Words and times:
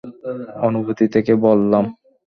অনুভূতি 0.61 1.05
থেকে 1.13 1.33
বললাম। 1.45 1.83